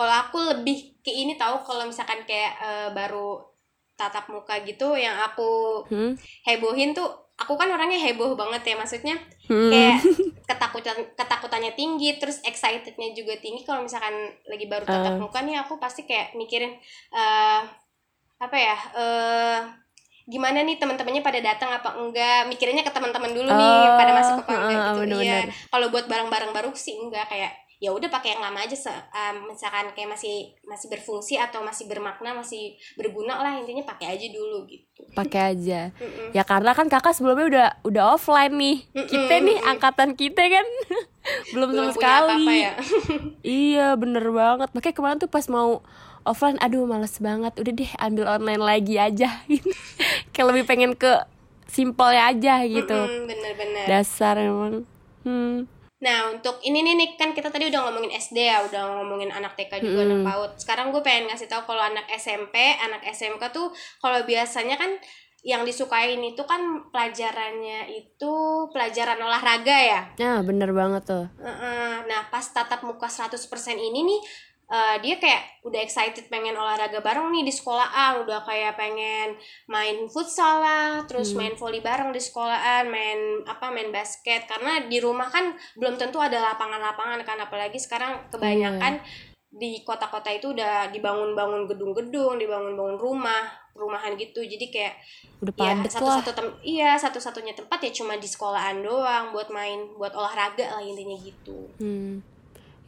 Kalau 0.00 0.14
aku 0.24 0.38
lebih 0.56 0.96
ke 1.04 1.12
ini 1.12 1.36
tahu 1.36 1.60
kalau 1.68 1.84
misalkan 1.84 2.24
kayak 2.24 2.52
eh, 2.64 2.88
baru 2.96 3.44
tatap 4.00 4.32
muka 4.32 4.56
gitu 4.64 4.96
yang 4.96 5.16
aku 5.28 5.84
Hmm? 5.90 6.14
hebohin 6.48 6.96
tuh 6.96 7.08
aku 7.36 7.52
kan 7.60 7.68
orangnya 7.72 8.00
heboh 8.00 8.32
banget 8.36 8.62
ya 8.72 8.74
maksudnya 8.80 9.16
Hmm. 9.48 9.70
kayak 9.70 10.00
ketakutan 10.48 10.96
ketakutannya 11.14 11.72
tinggi 11.78 12.16
terus 12.20 12.40
excitednya 12.44 13.12
juga 13.14 13.36
tinggi 13.38 13.62
kalau 13.68 13.84
misalkan 13.86 14.12
lagi 14.48 14.66
baru 14.72 14.86
tatap 14.88 15.14
Uh. 15.14 15.22
muka 15.22 15.40
nih 15.44 15.60
aku 15.62 15.76
pasti 15.78 16.08
kayak 16.08 16.32
mikirin 16.40 16.72
eh 17.14 17.60
apa 18.40 18.56
ya 18.56 18.76
eh 19.00 19.58
gimana 20.30 20.62
nih 20.62 20.78
teman-temannya 20.80 21.22
pada 21.26 21.40
datang 21.42 21.70
apa 21.74 21.90
enggak 21.98 22.46
mikirinnya 22.50 22.84
ke 22.86 22.92
teman-teman 22.94 23.32
dulu 23.34 23.50
nih 23.58 23.92
Oh, 23.92 23.98
pada 23.98 24.12
masuk 24.14 24.38
ke 24.46 24.54
enggak 24.56 24.78
heeh, 24.78 24.86
gitu 24.88 25.00
bener-bener. 25.00 25.44
iya 25.44 25.46
kalau 25.72 25.90
buat 25.92 26.06
barang-barang 26.06 26.52
baru 26.56 26.70
sih 26.76 26.94
enggak 27.02 27.26
kayak 27.32 27.52
ya 27.80 27.90
udah 27.90 28.06
pakai 28.06 28.36
yang 28.36 28.42
lama 28.42 28.60
aja 28.60 28.76
se- 28.76 28.92
eh, 28.92 29.34
misalkan 29.42 29.88
kayak 29.90 30.12
masih 30.12 30.52
masih 30.62 30.86
berfungsi 30.86 31.34
atau 31.34 31.64
masih 31.64 31.88
bermakna 31.88 32.36
masih 32.36 32.76
berguna 32.92 33.40
lah 33.40 33.56
intinya 33.56 33.80
pakai 33.82 34.14
aja 34.14 34.26
dulu 34.28 34.68
gitu 34.68 35.00
Pakai 35.10 35.56
aja. 35.56 35.88
Mm-mm. 35.96 36.30
Ya 36.30 36.44
karena 36.44 36.70
kan 36.70 36.86
kakak 36.86 37.16
sebelumnya 37.16 37.46
udah 37.48 37.68
udah 37.82 38.04
offline 38.14 38.52
nih. 38.52 38.76
Kita 39.08 39.34
nih 39.40 39.58
angkatan 39.64 40.12
kita 40.12 40.44
kan 40.44 40.66
belum, 41.50 41.68
belum 41.72 41.84
sama 41.88 41.96
sekali. 41.96 42.30
apa-apa 42.36 42.52
ya 42.54 42.72
Iya 43.64 43.86
bener 43.96 44.28
banget 44.30 44.68
Makanya 44.70 44.94
kemarin 44.94 45.18
tuh 45.18 45.26
pas 45.26 45.48
mau 45.48 45.80
offline 46.22 46.60
aduh 46.60 46.84
males 46.84 47.16
banget 47.16 47.56
udah 47.56 47.72
deh 47.72 47.90
ambil 47.96 48.28
online 48.28 48.60
lagi 48.60 49.00
aja 49.00 49.40
kayak 50.32 50.46
lebih 50.52 50.64
pengen 50.64 50.92
ke 50.92 51.08
simpelnya 51.64 52.28
aja 52.28 52.60
gitu 52.62 52.92
Mm-mm, 52.92 53.24
bener-bener 53.24 53.84
dasar 53.88 54.36
emang 54.36 54.84
hmm. 55.24 55.64
Nah 56.00 56.32
untuk 56.32 56.56
ini 56.64 56.80
nih 56.80 56.94
Nick, 56.96 57.12
kan 57.20 57.36
kita 57.36 57.52
tadi 57.52 57.68
udah 57.68 57.88
ngomongin 57.88 58.12
SD 58.16 58.48
ya, 58.48 58.64
udah 58.64 59.00
ngomongin 59.00 59.28
anak 59.28 59.52
TK 59.56 59.84
juga 59.84 60.00
Mm-mm. 60.04 60.24
anak 60.24 60.26
PAUD. 60.26 60.50
Sekarang 60.56 60.86
gue 60.90 61.02
pengen 61.04 61.28
ngasih 61.28 61.48
tahu 61.48 61.68
kalau 61.68 61.84
anak 61.84 62.08
SMP, 62.16 62.56
anak 62.80 63.04
SMK 63.04 63.52
tuh 63.52 63.68
kalau 64.00 64.24
biasanya 64.24 64.80
kan 64.80 64.96
yang 65.40 65.64
disukain 65.64 66.20
itu 66.20 66.44
kan 66.44 66.60
pelajarannya 66.92 67.88
itu 67.88 68.32
pelajaran 68.76 69.16
olahraga 69.16 69.72
ya. 69.72 70.00
nah 70.20 70.44
bener 70.44 70.68
banget 70.76 71.08
tuh. 71.08 71.24
Nah 72.04 72.28
pas 72.28 72.44
tatap 72.44 72.84
muka 72.84 73.08
100% 73.08 73.40
ini 73.76 74.04
nih 74.04 74.20
eh, 74.70 74.96
dia 75.02 75.18
kayak 75.18 75.66
udah 75.66 75.80
excited 75.82 76.30
pengen 76.30 76.54
olahraga 76.54 77.02
bareng 77.02 77.28
nih 77.28 77.42
di 77.42 77.50
sekolahan 77.50 78.22
udah 78.22 78.40
kayak 78.46 78.78
pengen 78.78 79.34
main 79.66 80.06
futsal 80.06 80.62
lah 80.62 81.02
terus 81.04 81.34
Hmm. 81.34 81.42
main 81.42 81.54
volley 81.58 81.82
bareng 81.82 82.14
di 82.14 82.22
sekolahan 82.22 82.86
main 82.86 83.42
apa 83.44 83.68
main 83.68 83.90
basket. 83.90 84.46
Karena 84.46 84.86
di 84.86 85.02
rumah 85.02 85.26
kan 85.26 85.50
belum 85.74 85.98
tentu 85.98 86.22
ada 86.22 86.38
lapangan-lapangan 86.40 87.20
kan 87.26 87.38
apalagi 87.42 87.76
sekarang 87.76 88.30
kebanyakan 88.30 89.02
di 89.50 89.82
kota-kota 89.82 90.30
itu 90.30 90.54
udah 90.54 90.94
dibangun-bangun 90.94 91.66
gedung-gedung 91.66 92.38
dibangun-bangun 92.38 92.94
rumah 92.94 93.50
perumahan 93.74 94.14
gitu. 94.14 94.38
Jadi 94.40 94.70
kayak 94.70 94.94
udah 95.42 95.50
ya 95.50 95.60
padet 95.74 95.82
lah. 95.82 95.92
satu-satu 95.98 96.30
tem 96.30 96.48
iya 96.62 96.90
satu-satunya 96.94 97.58
tempat 97.58 97.82
ya 97.82 97.90
cuma 97.90 98.14
di 98.14 98.28
sekolahan 98.30 98.78
doang 98.78 99.34
buat 99.34 99.50
main 99.50 99.90
buat 99.98 100.14
olahraga 100.14 100.78
lah 100.78 100.80
intinya 100.80 101.18
gitu. 101.18 101.66
Hmm. 101.82 102.22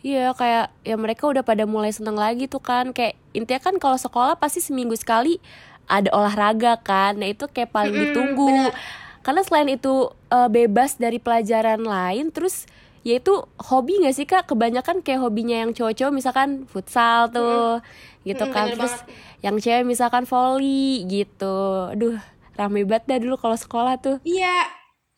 Iya 0.03 0.35
kayak 0.35 0.75
ya 0.83 0.97
mereka 0.99 1.31
udah 1.31 1.43
pada 1.43 1.63
mulai 1.65 1.95
seneng 1.95 2.19
lagi 2.19 2.51
tuh 2.51 2.59
kan. 2.59 2.91
Kayak 2.91 3.15
intinya 3.33 3.61
kan 3.63 3.75
kalau 3.79 3.95
sekolah 3.97 4.35
pasti 4.35 4.59
seminggu 4.59 4.99
sekali 4.99 5.39
ada 5.87 6.11
olahraga 6.11 6.75
kan. 6.79 7.15
Nah 7.17 7.31
itu 7.31 7.47
kayak 7.47 7.71
paling 7.71 7.95
Mm-mm, 7.95 8.03
ditunggu. 8.05 8.51
benar. 8.69 8.75
karena 9.23 9.43
selain 9.47 9.71
itu 9.71 9.95
eh, 10.29 10.49
bebas 10.49 10.99
dari 10.99 11.23
pelajaran 11.23 11.79
lain 11.79 12.35
terus 12.35 12.67
ya 13.03 13.15
itu 13.17 13.31
hobi 13.63 14.03
gak 14.03 14.13
sih 14.13 14.27
kak? 14.27 14.51
Kebanyakan 14.51 14.99
kayak 15.01 15.23
hobinya 15.23 15.63
yang 15.63 15.71
cowok-cowok 15.71 16.11
misalkan 16.13 16.67
futsal 16.67 17.31
tuh 17.31 17.79
gitu 18.23 18.43
Mm-mm, 18.43 18.51
kan. 18.51 18.67
bener 18.67 18.77
terus 18.77 18.95
banget. 18.99 19.07
yang 19.41 19.57
cewek 19.57 19.85
misalkan 19.85 20.27
volley 20.27 21.07
gitu. 21.07 21.55
Aduh 21.89 22.19
rame 22.53 22.83
banget 22.83 23.07
dah 23.09 23.19
dulu 23.19 23.39
kalau 23.39 23.55
sekolah 23.55 23.95
tuh. 23.97 24.19
Iya, 24.23 24.67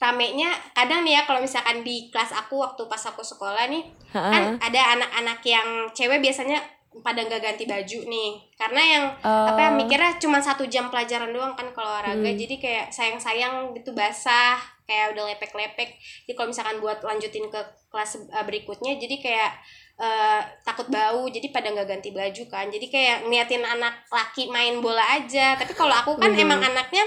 ramenya 0.05 0.47
kadang 0.73 1.01
nih 1.01 1.17
ya 1.17 1.23
kalau 1.23 1.41
misalkan 1.41 1.81
di 1.81 2.09
kelas 2.09 2.31
aku 2.33 2.59
waktu 2.59 2.85
pas 2.85 3.01
aku 3.03 3.23
sekolah 3.23 3.65
nih 3.67 3.81
kan 4.11 4.59
ada 4.59 4.81
anak-anak 4.95 5.41
yang 5.43 5.67
cewek 5.91 6.21
biasanya 6.21 6.61
pada 6.97 7.21
nggak 7.21 7.43
ganti 7.43 7.65
baju 7.65 7.99
nih 8.05 8.31
karena 8.55 8.83
yang 8.85 9.05
apa 9.19 9.59
ya 9.59 9.69
Oh. 9.69 9.75
mikirnya 9.75 10.15
cuma 10.17 10.39
satu 10.39 10.63
jam 10.65 10.87
pelajaran 10.87 11.29
doang 11.29 11.51
kan 11.53 11.67
kalau 11.71 11.91
olahraga 11.91 12.23
Hmm. 12.23 12.39
jadi 12.39 12.55
kayak 12.55 12.87
sayang-sayang 12.89 13.55
gitu 13.73 13.91
basah 13.93 14.55
kayak 14.85 15.11
udah 15.11 15.27
lepek-lepek 15.27 15.91
jadi 16.23 16.33
kalau 16.33 16.49
misalkan 16.49 16.79
buat 16.79 17.01
lanjutin 17.01 17.49
ke 17.49 17.61
kelas 17.89 18.11
uh, 18.29 18.45
berikutnya 18.45 18.95
jadi 18.95 19.17
kayak 19.17 19.51
uh, 19.97 20.39
takut 20.63 20.87
bau 20.87 21.27
jadi 21.27 21.51
pada 21.51 21.73
nggak 21.73 21.89
ganti 21.89 22.11
baju 22.11 22.43
kan 22.47 22.69
jadi 22.69 22.87
kayak 22.87 23.17
ngeliatin 23.25 23.65
anak 23.65 24.07
laki 24.07 24.47
main 24.47 24.79
bola 24.79 25.03
aja 25.13 25.57
tapi 25.57 25.73
kalau 25.73 25.91
aku 25.93 26.15
kan 26.15 26.31
Hmm. 26.31 26.43
emang 26.43 26.63
anaknya 26.63 27.03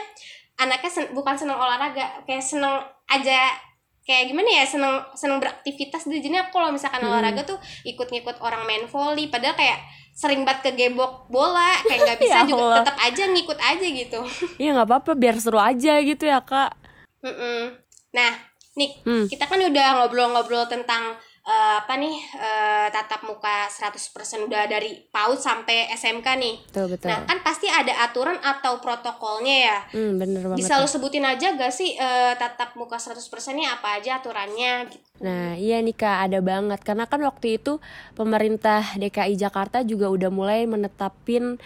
anaknya 0.57 0.89
sen- 0.89 1.11
bukan 1.11 1.33
seneng 1.33 1.55
olahraga 1.55 2.21
kayak 2.23 2.41
seneng 2.41 2.75
aja 3.07 3.53
kayak 4.01 4.27
gimana 4.27 4.49
ya 4.49 4.63
seneng 4.63 5.03
seneng 5.13 5.37
beraktivitas 5.37 6.05
deh 6.05 6.17
jadi 6.17 6.41
aku 6.41 6.53
kalau 6.53 6.71
misalkan 6.71 6.99
Hmm. 6.99 7.11
olahraga 7.11 7.43
tuh 7.43 7.55
ikut-ngikut 7.83 8.39
orang 8.39 8.63
main 8.63 8.83
volley 8.85 9.27
padahal 9.27 9.53
kayak 9.53 9.79
sering 10.11 10.41
banget 10.41 10.65
kegebok 10.67 11.27
bola 11.27 11.77
kayak 11.83 12.01
nggak 12.03 12.19
bisa 12.23 12.37
Ya 12.37 12.47
juga 12.47 12.81
tetap 12.81 12.97
aja 12.97 13.23
ngikut 13.27 13.59
aja 13.59 13.85
gitu 13.85 14.19
Iya 14.57 14.69
nggak 14.73 14.87
apa-apa 14.87 15.11
biar 15.13 15.35
seru 15.37 15.57
aja 15.57 15.93
gitu 15.99 16.23
ya 16.23 16.39
kak 16.41 16.73
Mm-mm. 17.21 17.75
nah 18.11 18.31
Nick 18.73 19.01
Hmm. 19.03 19.25
kita 19.25 19.43
kan 19.43 19.59
udah 19.59 19.87
ngobrol-ngobrol 19.97 20.65
tentang 20.65 21.17
eh, 21.47 21.75
apa 21.79 21.93
nih 21.95 22.15
eh, 22.35 22.87
tatap 22.91 23.23
muka 23.23 23.71
100% 23.71 24.51
udah 24.51 24.67
dari 24.67 24.99
PAUD 25.07 25.39
sampai 25.39 25.87
SMK 25.95 26.27
nih. 26.35 26.55
Betul 26.67 26.85
betul. 26.91 27.07
Nah 27.07 27.23
kan 27.23 27.39
pasti 27.39 27.71
ada 27.71 28.03
aturan 28.03 28.35
atau 28.43 28.83
protokolnya 28.83 29.55
ya. 29.71 29.77
Hmm, 29.95 30.19
bener 30.19 30.43
banget 30.43 30.59
bisa 30.59 30.83
lu 30.83 30.87
sebutin 30.91 31.23
aja 31.23 31.55
gak 31.55 31.71
sih 31.71 31.95
eh, 31.95 32.33
tatap 32.35 32.75
muka 32.75 32.99
100% 32.99 33.23
nya 33.55 33.79
apa 33.79 33.95
aja 33.95 34.19
aturannya? 34.19 34.91
Gitu 34.91 35.07
Nah 35.23 35.57
iya 35.57 35.79
nih 35.81 35.95
kak 35.95 36.29
ada 36.29 36.39
banget. 36.43 36.83
Karena 36.83 37.07
kan 37.07 37.23
waktu 37.23 37.57
itu 37.57 37.79
pemerintah 38.13 38.83
DKI 38.99 39.39
Jakarta 39.39 39.81
juga 39.81 40.11
udah 40.11 40.29
mulai 40.29 40.67
menetapin 40.69 41.57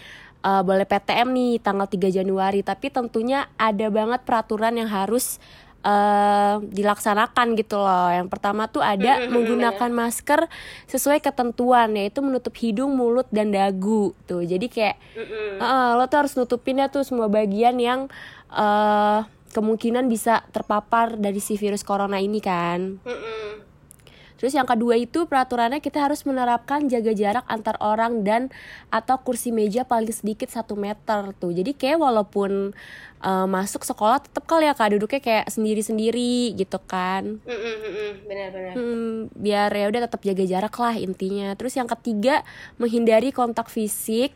uh, 0.44 0.62
boleh 0.62 0.86
PTM 0.86 1.28
nih 1.32 1.52
tanggal 1.60 1.88
3 1.88 2.22
Januari. 2.22 2.60
Tapi 2.64 2.88
tentunya 2.88 3.48
ada 3.60 3.88
banget 3.92 4.22
peraturan 4.24 4.78
yang 4.78 4.88
harus 4.88 5.42
uh, 5.84 6.62
dilaksanakan 6.62 7.54
gitu 7.58 7.78
loh. 7.78 8.08
Yang 8.10 8.28
pertama 8.32 8.66
tuh 8.66 8.82
ada 8.82 9.26
menggunakan 9.28 9.90
masker 9.90 10.48
sesuai 10.88 11.20
ketentuan 11.22 11.94
yaitu 11.94 12.22
menutup 12.24 12.54
hidung, 12.58 12.94
mulut 12.94 13.28
dan 13.30 13.52
dagu 13.52 14.16
tuh. 14.26 14.42
Jadi 14.42 14.66
kayak. 14.66 14.96
Heeh, 15.62 15.88
lo 15.94 16.04
tuh 16.08 16.18
harus 16.26 16.34
nutupin 16.34 16.80
ya 16.80 16.88
tuh 16.88 17.04
semua 17.06 17.28
bagian 17.30 17.76
yang 17.78 18.10
eh 18.52 19.20
kemungkinan 19.52 20.08
bisa 20.08 20.48
terpapar 20.48 21.20
dari 21.20 21.36
si 21.36 21.60
virus 21.60 21.84
corona 21.84 22.16
ini 22.16 22.40
kan. 22.40 23.04
Terus 24.42 24.58
yang 24.58 24.66
kedua 24.66 24.98
itu 24.98 25.30
peraturannya 25.30 25.78
kita 25.78 26.02
harus 26.02 26.26
menerapkan 26.26 26.90
jaga 26.90 27.14
jarak 27.14 27.46
antar 27.46 27.78
orang 27.78 28.26
dan 28.26 28.50
atau 28.90 29.22
kursi 29.22 29.54
meja 29.54 29.86
paling 29.86 30.10
sedikit 30.10 30.50
satu 30.50 30.74
meter 30.74 31.30
tuh. 31.38 31.54
Jadi 31.54 31.78
kayak 31.78 32.02
walaupun 32.02 32.74
eh, 33.22 33.46
masuk 33.46 33.86
sekolah 33.86 34.18
tetap 34.18 34.42
kali 34.50 34.66
ya 34.66 34.74
kak 34.74 34.98
duduknya 34.98 35.22
kayak 35.22 35.46
sendiri-sendiri 35.46 36.58
gitu 36.58 36.82
kan. 36.82 37.38
Mm-mm, 37.46 37.76
mm-mm. 37.86 38.10
benar-benar 38.26 38.74
Hmm, 38.74 39.30
biar 39.38 39.70
ya 39.70 39.86
udah 39.94 40.10
tetap 40.10 40.20
jaga 40.26 40.42
jarak 40.42 40.74
lah 40.74 40.94
intinya. 40.98 41.54
Terus 41.54 41.78
yang 41.78 41.86
ketiga 41.86 42.42
menghindari 42.82 43.30
kontak 43.30 43.70
fisik. 43.70 44.34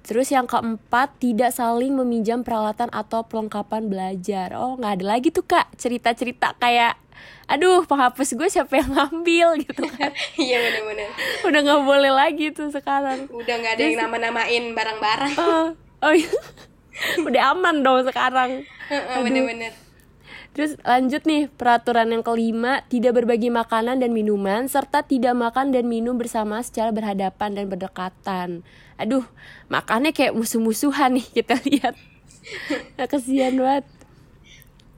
Terus 0.00 0.32
yang 0.32 0.48
keempat 0.48 1.20
tidak 1.20 1.52
saling 1.52 1.92
meminjam 1.92 2.40
peralatan 2.40 2.88
atau 2.88 3.20
perlengkapan 3.26 3.84
belajar. 3.90 4.56
Oh 4.56 4.78
nggak 4.80 4.94
ada 4.96 5.04
lagi 5.04 5.28
tuh 5.28 5.44
kak 5.44 5.68
cerita-cerita 5.76 6.56
kayak, 6.56 6.96
aduh 7.50 7.82
penghapus 7.82 8.38
gue 8.38 8.48
siapa 8.48 8.78
yang 8.78 8.94
ngambil 8.94 9.66
gitu 9.66 9.82
kan. 9.90 10.14
iya 10.38 10.62
benar-benar 10.62 11.10
Udah 11.42 11.60
nggak 11.66 11.82
boleh 11.82 12.12
lagi 12.14 12.54
tuh 12.54 12.70
sekarang. 12.70 13.26
udah 13.26 13.54
nggak 13.58 13.72
ada 13.74 13.82
yang 13.82 13.98
nama-namain 14.06 14.64
barang-barang 14.70 15.32
Oh, 15.42 15.66
oh 16.06 16.12
iya. 16.14 16.30
udah 17.26 17.42
aman 17.56 17.82
dong 17.82 18.06
sekarang. 18.06 18.62
Heeh, 18.92 19.18
benar-benar 19.24 19.72
Terus 20.50 20.74
lanjut 20.82 21.22
nih 21.30 21.46
peraturan 21.46 22.10
yang 22.10 22.26
kelima 22.26 22.82
tidak 22.90 23.22
berbagi 23.22 23.54
makanan 23.54 24.02
dan 24.02 24.10
minuman 24.10 24.66
serta 24.66 25.06
tidak 25.06 25.38
makan 25.38 25.70
dan 25.70 25.86
minum 25.86 26.18
bersama 26.18 26.58
secara 26.58 26.90
berhadapan 26.90 27.54
dan 27.54 27.70
berdekatan. 27.70 28.66
Aduh, 28.98 29.22
makannya 29.70 30.10
kayak 30.10 30.34
musuh-musuhan 30.34 31.14
nih 31.22 31.26
kita 31.38 31.54
lihat. 31.62 31.94
Nah, 32.98 33.06
kesian 33.06 33.62
banget. 33.62 33.86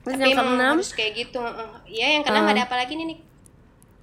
Terus 0.03 0.13
tapi 0.13 0.25
yang 0.25 0.37
keenam 0.37 0.73
harus 0.75 0.91
kayak 0.91 1.11
gitu 1.15 1.39
iya 1.87 2.05
yang 2.15 2.23
keenam 2.23 2.43
Ah. 2.43 2.51
ada 2.51 2.61
apa 2.67 2.75
lagi 2.75 2.93
nih 2.93 3.05
Nick? 3.07 3.19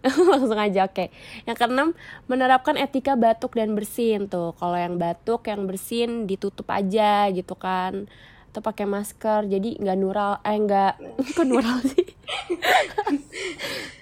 langsung 0.33 0.57
aja 0.57 0.81
oke. 0.85 1.05
Yang 1.45 1.57
keenam 1.57 1.89
menerapkan 2.25 2.75
etika 2.75 3.15
batuk 3.15 3.53
dan 3.53 3.73
bersin 3.73 4.27
tuh. 4.27 4.53
Kalau 4.57 4.73
yang 4.73 4.97
batuk, 4.97 5.45
yang 5.45 5.69
bersin 5.69 6.25
ditutup 6.25 6.65
aja 6.69 7.29
gitu 7.29 7.53
kan. 7.53 8.09
Atau 8.49 8.65
pakai 8.65 8.83
masker 8.83 9.47
jadi 9.47 9.77
nggak 9.77 9.95
nural 9.95 10.41
eh 10.41 10.57
nggak 10.57 10.93
kok 11.37 11.47
nural 11.47 11.79
sih 11.85 12.03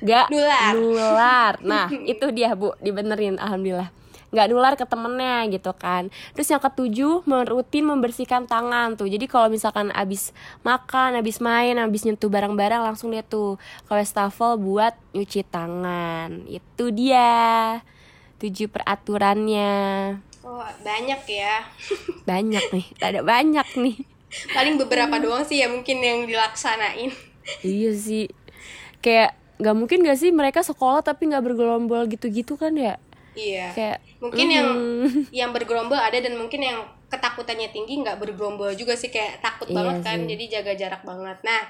nggak 0.05 0.27
Nular. 0.33 0.73
nular 0.73 1.53
nah 1.61 1.87
itu 1.93 2.25
dia 2.33 2.55
bu 2.55 2.73
dibenerin 2.79 3.37
alhamdulillah 3.37 3.91
nggak 4.29 4.47
nular 4.53 4.75
ke 4.77 4.85
temennya 4.85 5.49
gitu 5.49 5.73
kan. 5.73 6.13
Terus 6.37 6.49
yang 6.53 6.61
ketujuh 6.61 7.25
rutin 7.25 7.85
membersihkan 7.89 8.45
tangan 8.45 8.97
tuh. 8.97 9.09
Jadi 9.09 9.25
kalau 9.25 9.49
misalkan 9.49 9.89
abis 9.97 10.37
makan 10.65 11.21
abis 11.21 11.41
main 11.41 11.81
abis 11.81 12.05
nyentuh 12.05 12.29
barang-barang 12.29 12.85
langsung 12.85 13.13
dia 13.13 13.25
tuh 13.25 13.57
ke 13.89 13.93
wastafel 13.93 14.61
buat 14.61 14.93
nyuci 15.17 15.49
tangan. 15.49 16.45
Itu 16.49 16.93
dia. 16.93 17.81
Tujuh 18.39 18.71
peraturannya. 18.71 19.75
Oh 20.47 20.63
banyak 20.85 21.21
ya. 21.27 21.67
Banyak 22.29 22.65
nih 22.71 22.87
ada 23.03 23.21
banyak 23.25 23.69
nih. 23.81 23.97
Paling 24.53 24.77
beberapa 24.77 25.17
doang 25.17 25.43
sih 25.43 25.65
ya 25.65 25.69
mungkin 25.73 25.99
yang 26.05 26.29
dilaksanain. 26.29 27.11
Iya 27.65 27.91
sih. 27.97 28.29
Kayak 29.01 29.35
nggak 29.59 29.75
mungkin 29.75 30.07
gak 30.07 30.19
sih 30.23 30.31
mereka 30.31 30.63
sekolah 30.63 31.03
tapi 31.03 31.35
nggak 31.35 31.43
bergelombol 31.43 32.07
gitu-gitu 32.07 32.55
kan 32.55 32.79
ya 32.79 32.95
iya. 33.39 33.69
Kayak 33.71 33.99
mungkin 34.19 34.47
yang 34.51 34.69
mm, 34.75 35.07
yang 35.39 35.51
bergerombol 35.55 35.95
ada 35.95 36.19
dan 36.19 36.35
mungkin 36.35 36.59
yang 36.59 36.83
ketakutannya 37.09 37.71
tinggi 37.71 38.03
nggak 38.03 38.19
bergerombol 38.19 38.75
juga 38.75 38.99
sih 38.99 39.09
kayak 39.09 39.41
takut 39.41 39.71
Iya 39.71 39.77
banget 39.79 39.97
kan 40.05 40.19
sih. 40.21 40.29
jadi 40.35 40.45
jaga 40.59 40.73
jarak 40.75 41.03
banget. 41.07 41.39
Nah 41.47 41.63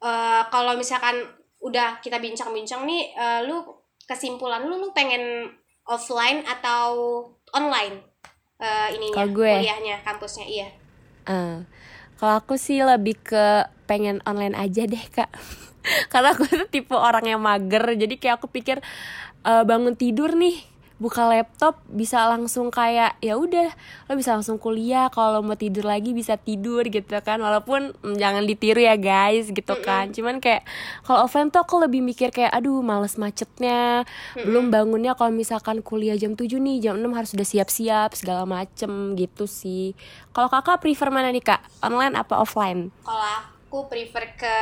eh, 0.00 0.42
kalau 0.48 0.72
misalkan 0.78 1.26
udah 1.60 2.00
kita 2.00 2.16
bincang-bincang 2.16 2.86
nih 2.88 3.12
eh, 3.12 3.40
lu 3.44 3.60
kesimpulan 4.08 4.64
lu 4.64 4.80
lu 4.80 4.88
pengen 4.96 5.50
offline 5.84 6.46
atau 6.46 7.20
online 7.52 8.00
eh, 8.56 8.94
ininya 8.96 9.26
gue? 9.26 9.52
kuliahnya 9.60 10.00
kampusnya 10.00 10.46
iya. 10.46 10.68
Eh, 11.28 11.58
kalau 12.16 12.34
aku 12.40 12.56
sih 12.56 12.80
lebih 12.80 13.20
ke 13.20 13.68
pengen 13.84 14.24
online 14.24 14.56
aja 14.56 14.88
deh 14.88 15.04
kak. 15.12 15.28
Karena 16.12 16.32
aku 16.36 16.44
tuh 16.44 16.68
tipe 16.68 16.92
orang 16.92 17.24
yang 17.24 17.40
mager 17.40 17.96
jadi 17.96 18.14
kayak 18.16 18.34
aku 18.40 18.48
pikir 18.48 18.80
eh, 19.44 19.64
bangun 19.64 19.96
tidur 19.96 20.32
nih 20.32 20.56
buka 21.00 21.24
laptop 21.24 21.80
bisa 21.88 22.28
langsung 22.28 22.68
kayak 22.68 23.16
ya 23.24 23.40
udah 23.40 23.72
lo 24.06 24.12
bisa 24.20 24.36
langsung 24.36 24.60
kuliah 24.60 25.08
kalau 25.08 25.40
mau 25.40 25.56
tidur 25.56 25.88
lagi 25.88 26.12
bisa 26.12 26.36
tidur 26.36 26.84
gitu 26.84 27.08
kan. 27.24 27.40
Walaupun 27.40 27.96
mm, 27.96 28.20
jangan 28.20 28.44
ditiru 28.44 28.84
ya 28.84 29.00
guys 29.00 29.48
gitu 29.48 29.74
kan. 29.80 30.12
Cuman 30.12 30.44
kayak 30.44 30.68
kalau 31.08 31.24
offline 31.24 31.48
tuh 31.48 31.64
aku 31.64 31.80
lebih 31.80 32.04
mikir 32.04 32.28
kayak 32.28 32.52
aduh 32.52 32.84
males 32.84 33.16
macetnya 33.16 34.04
belum 34.36 34.68
bangunnya 34.68 35.16
kalau 35.16 35.32
misalkan 35.32 35.80
kuliah 35.80 36.20
jam 36.20 36.36
7 36.36 36.60
nih 36.60 36.84
jam 36.84 37.00
6 37.00 37.16
harus 37.16 37.30
udah 37.32 37.48
siap-siap 37.48 38.10
segala 38.12 38.44
macem 38.44 39.16
gitu 39.16 39.48
sih. 39.48 39.96
Kalau 40.36 40.52
kakak 40.52 40.84
prefer 40.84 41.08
mana 41.08 41.32
nih 41.32 41.40
kak? 41.40 41.64
Online 41.80 42.12
apa 42.20 42.36
offline? 42.36 42.92
Kalau 43.00 43.24
aku 43.40 43.88
prefer 43.88 44.36
ke 44.36 44.56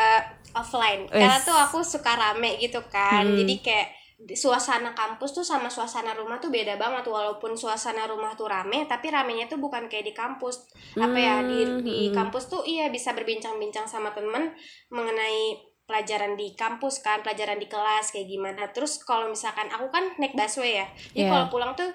offline 0.55 1.11
karena 1.11 1.39
tuh 1.43 1.55
aku 1.55 1.83
suka 1.83 2.15
rame 2.15 2.63
gitu 2.63 2.79
kan. 2.87 3.27
Hmm. 3.27 3.37
jadi 3.37 3.55
kayak 3.59 3.89
suasana 4.19 4.91
kampus 4.93 5.31
tuh 5.31 5.47
sama 5.47 5.71
suasana 5.71 6.11
rumah 6.13 6.37
tuh 6.37 6.51
beda 6.51 6.75
banget. 6.75 7.07
Walaupun 7.07 7.55
suasana 7.55 8.03
rumah 8.05 8.35
tuh 8.35 8.51
rame 8.51 8.83
tapi 8.85 9.09
ramenya 9.09 9.47
tuh 9.47 9.57
bukan 9.57 9.87
kayak 9.87 10.11
di 10.11 10.15
kampus. 10.15 10.67
Apa 10.95 11.15
ya 11.15 11.35
di 11.41 11.59
di 11.81 11.97
Hmm. 12.11 12.15
kampus 12.17 12.51
tuh 12.51 12.63
iya 12.63 12.91
bisa 12.91 13.15
berbincang-bincang 13.15 13.87
sama 13.87 14.11
temen 14.11 14.51
mengenai 14.89 15.55
pelajaran 15.87 16.35
di 16.35 16.53
kampus 16.53 17.01
kan 17.01 17.23
pelajaran 17.23 17.57
di 17.57 17.65
kelas 17.65 18.11
kayak 18.11 18.27
gimana. 18.27 18.69
Terus 18.69 19.01
kalau 19.01 19.31
misalkan 19.31 19.71
aku 19.71 19.89
kan 19.89 20.11
naik 20.19 20.35
busway 20.35 20.83
ya. 20.83 20.87
Jadi 21.09 21.23
Yeah. 21.23 21.31
kalau 21.31 21.47
pulang 21.49 21.73
tuh 21.73 21.89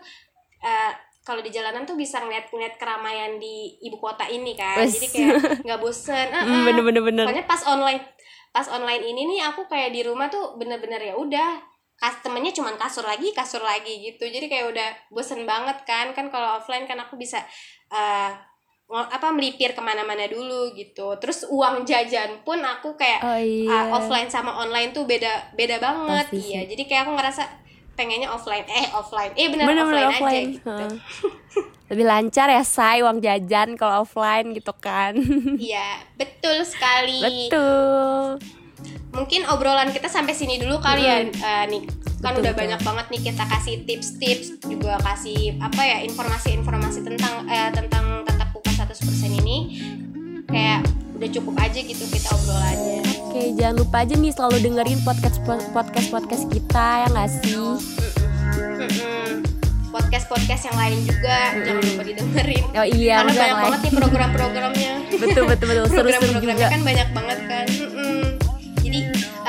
eh, 0.59 0.91
kalau 1.23 1.39
di 1.39 1.51
jalanan 1.51 1.83
tuh 1.83 1.95
bisa 1.95 2.19
ngeliat-ngeliat 2.19 2.75
keramaian 2.75 3.35
di 3.35 3.75
ibu 3.79 3.99
kota 3.99 4.23
ini 4.25 4.55
kan. 4.55 4.79
Wes. 4.79 4.95
jadi 4.95 5.07
kayak 5.09 5.31
nggak 5.67 5.79
bosen. 5.79 6.27
Hmm, 6.31 6.63
bener-bener 6.63 7.03
bener. 7.03 7.25
Soalnya 7.27 7.45
pas 7.45 7.61
online 7.63 7.99
pas 8.49 8.67
online 8.69 9.03
ini 9.03 9.21
nih 9.27 9.39
aku 9.43 9.67
kayak 9.67 9.91
di 9.91 10.01
rumah 10.01 10.29
tuh 10.29 10.55
bener-bener 10.55 11.01
ya 11.01 11.15
udah 11.15 11.72
kas 12.03 12.19
temennya 12.19 12.51
cuman 12.51 12.75
kasur 12.75 13.07
lagi 13.07 13.31
kasur 13.31 13.63
lagi 13.63 14.03
gitu. 14.03 14.27
Jadi 14.27 14.51
kayak 14.51 14.75
udah 14.75 14.89
bosen 15.07 15.47
banget 15.47 15.87
kan. 15.87 16.11
Kan 16.11 16.27
kalau 16.27 16.59
offline 16.59 16.83
kan 16.83 16.99
aku 16.99 17.15
bisa 17.15 17.39
eh, 17.87 18.29
ngo- 18.91 19.07
apa 19.07 19.31
melipir 19.31 19.71
ke 19.71 19.79
mana-mana 19.79 20.27
dulu 20.27 20.75
gitu. 20.75 21.15
Terus 21.23 21.47
uang 21.47 21.87
jajan 21.87 22.43
pun 22.43 22.59
aku 22.59 22.99
kayak 22.99 23.23
oh 23.23 23.39
iya. 23.39 23.87
uh, 23.87 24.03
offline 24.03 24.27
sama 24.27 24.51
online 24.51 24.91
tuh 24.91 25.07
beda 25.07 25.55
beda 25.55 25.79
banget. 25.79 26.27
Pasti 26.27 26.43
iya 26.43 26.67
sih. 26.67 26.75
jadi 26.75 26.83
kayak 26.91 27.01
aku 27.07 27.11
ngerasa 27.15 27.43
pengennya 27.95 28.27
offline. 28.27 28.67
Eh 28.67 28.87
offline. 28.91 29.31
Eh 29.39 29.47
bener, 29.47 29.63
Bener-bener 29.63 30.11
offline, 30.11 30.27
aja 30.27 30.55
gitu. 30.59 30.75
Lebih 31.95 32.03
lancar 32.03 32.51
ya 32.51 32.67
say 32.67 32.99
uang 32.99 33.23
jajan 33.23 33.79
kalau 33.79 34.03
offline 34.03 34.51
gitu 34.51 34.75
kan. 34.75 35.15
Iya 35.55 36.03
betul 36.19 36.67
sekali. 36.67 37.23
Betul 37.47 38.43
mungkin 39.13 39.45
obrolan 39.45 39.93
kita 39.93 40.09
sampai 40.09 40.33
sini 40.33 40.57
dulu 40.57 40.81
kali 40.81 41.05
ya 41.05 41.17
eh, 41.21 41.65
nih 41.69 41.85
kan 42.23 42.33
Betul, 42.33 42.43
udah 42.47 42.53
betul. 42.55 42.61
banyak 42.63 42.81
banget 42.87 43.05
nih 43.11 43.21
kita 43.29 43.43
kasih 43.51 43.75
tips-tips 43.83 44.47
juga 44.63 44.95
kasih 45.03 45.59
apa 45.59 45.81
ya 45.83 45.97
informasi-informasi 46.07 47.03
tentang 47.03 47.43
eh, 47.51 47.69
tentang 47.75 48.23
tatap 48.23 48.49
muka 48.55 48.71
100% 48.71 49.43
ini. 49.43 49.57
Kayak 50.47 50.87
udah 51.19 51.29
cukup 51.35 51.55
aja 51.59 51.79
gitu 51.83 52.03
kita 52.07 52.29
obrolannya. 52.31 53.03
Oke 53.27 53.41
jangan 53.59 53.75
lupa 53.75 54.07
aja 54.07 54.15
nih 54.15 54.31
selalu 54.31 54.57
dengerin 54.63 54.99
podcast 55.03 55.37
podcast 55.75 56.07
podcast 56.15 56.43
kita 56.47 56.87
ya 57.03 57.07
nggak 57.11 57.29
sih? 57.43 57.59
Mm-mm. 57.59 59.29
podcast-podcast 59.93 60.73
yang 60.73 60.77
lain 60.79 60.99
juga 61.05 61.37
jangan 61.59 61.83
lupa 61.85 62.01
didengerin. 62.07 62.63
Oh 62.71 62.87
iya 62.87 63.15
karena 63.21 63.33
banyak 63.35 63.57
banget 63.67 63.79
nih 63.83 63.93
program-programnya. 63.99 64.93
Betul 65.11 65.43
betul 65.51 65.65
betul. 65.69 65.85
Program-programnya 65.91 66.67
kan 66.71 66.81
banyak 66.81 67.09
banget 67.11 67.39
kan 67.51 67.65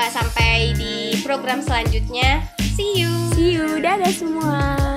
sampai 0.09 0.75
di 0.75 1.17
program 1.23 1.61
selanjutnya. 1.61 2.43
See 2.75 3.01
you. 3.01 3.11
See 3.33 3.55
you. 3.55 3.79
Dadah 3.79 4.11
semua 4.11 4.94